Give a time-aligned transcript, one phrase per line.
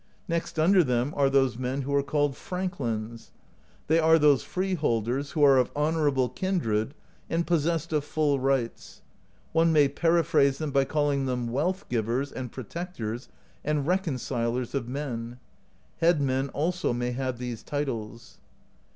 [0.27, 3.29] "Next under them are those men who are called frank lins:
[3.85, 6.95] they are those freeholders who are of honorable kin dred,
[7.29, 9.03] and possessed of full rights.
[9.51, 13.29] One may periphrase them by calling them Wealth Givers, and Protectors,
[13.63, 15.37] and Re concilers of Men;
[15.99, 18.39] headmen also may have these titles.